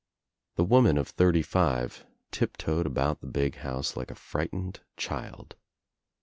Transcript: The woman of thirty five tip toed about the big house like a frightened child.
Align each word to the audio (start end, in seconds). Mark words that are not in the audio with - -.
The 0.55 0.63
woman 0.63 0.97
of 0.97 1.09
thirty 1.09 1.43
five 1.43 2.07
tip 2.31 2.57
toed 2.57 2.87
about 2.87 3.21
the 3.21 3.27
big 3.27 3.57
house 3.57 3.95
like 3.95 4.09
a 4.09 4.15
frightened 4.15 4.79
child. 4.97 5.55